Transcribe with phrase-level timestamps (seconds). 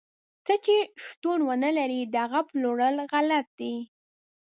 [0.45, 3.75] څه شی چې شتون ونه لري، د هغه پلورل غلط دي.